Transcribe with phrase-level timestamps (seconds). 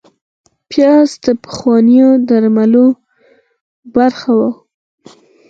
[0.69, 2.85] پیاز د پخوانیو درملو
[3.95, 4.49] برخه وه